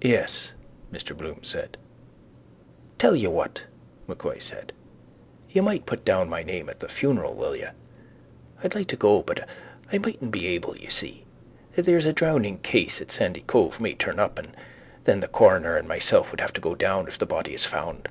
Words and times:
—Yes, 0.00 0.52
Mr 0.90 1.14
Bloom 1.14 1.40
said. 1.44 1.76
—Tell 2.96 3.14
you 3.14 3.28
what, 3.28 3.64
M'Coy 4.08 4.38
said. 4.38 4.72
You 5.50 5.60
might 5.60 5.84
put 5.84 6.06
down 6.06 6.30
my 6.30 6.42
name 6.42 6.70
at 6.70 6.80
the 6.80 6.88
funeral, 6.88 7.34
will 7.34 7.54
you? 7.54 7.68
I'd 8.64 8.74
like 8.74 8.86
to 8.86 8.96
go 8.96 9.20
but 9.22 9.46
I 9.92 9.98
mightn't 9.98 10.30
be 10.30 10.46
able, 10.46 10.74
you 10.78 10.88
see. 10.88 11.26
There's 11.76 12.06
a 12.06 12.14
drowning 12.14 12.60
case 12.60 13.02
at 13.02 13.08
Sandycove 13.08 13.78
may 13.78 13.92
turn 13.92 14.18
up 14.18 14.38
and 14.38 14.56
then 15.04 15.20
the 15.20 15.28
coroner 15.28 15.76
and 15.76 15.86
myself 15.86 16.30
would 16.30 16.40
have 16.40 16.54
to 16.54 16.62
go 16.62 16.74
down 16.74 17.06
if 17.06 17.18
the 17.18 17.26
body 17.26 17.52
is 17.52 17.66
found. 17.66 18.08